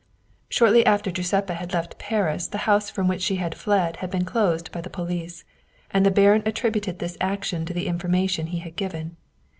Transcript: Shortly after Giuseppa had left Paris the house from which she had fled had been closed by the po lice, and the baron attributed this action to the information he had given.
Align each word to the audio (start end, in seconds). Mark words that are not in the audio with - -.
Shortly 0.49 0.83
after 0.83 1.11
Giuseppa 1.11 1.53
had 1.53 1.73
left 1.73 1.99
Paris 1.99 2.47
the 2.47 2.57
house 2.65 2.89
from 2.89 3.07
which 3.07 3.21
she 3.21 3.35
had 3.35 3.53
fled 3.53 3.97
had 3.97 4.09
been 4.09 4.25
closed 4.25 4.71
by 4.71 4.81
the 4.81 4.89
po 4.89 5.03
lice, 5.03 5.43
and 5.91 6.03
the 6.03 6.09
baron 6.09 6.41
attributed 6.43 6.97
this 6.97 7.17
action 7.21 7.67
to 7.67 7.73
the 7.75 7.85
information 7.85 8.47
he 8.47 8.57
had 8.57 8.75
given. 8.75 9.17